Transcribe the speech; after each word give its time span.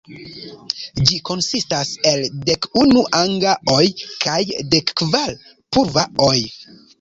Ĝi 1.09 1.17
konsistas 1.29 1.91
el 2.11 2.25
dek 2.47 2.65
unu 2.85 3.03
"anga-oj" 3.19 3.85
kaj 4.25 4.39
dek 4.73 4.95
kvar 5.03 5.31
"purva-oj". 5.75 6.35